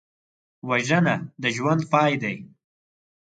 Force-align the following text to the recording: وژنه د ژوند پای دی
وژنه 0.69 1.15
د 1.41 1.43
ژوند 1.55 1.81
پای 1.91 2.13
دی 2.21 2.35